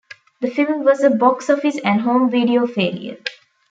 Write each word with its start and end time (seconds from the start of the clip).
The 0.39 0.49
film 0.49 0.83
was 0.83 1.03
a 1.03 1.11
box 1.11 1.47
office 1.47 1.77
and 1.77 2.01
home 2.01 2.31
video 2.31 2.65
failure. 2.65 3.17